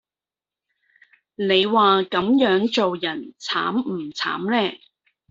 [1.35, 4.79] 你話咁樣做人慘唔慘呢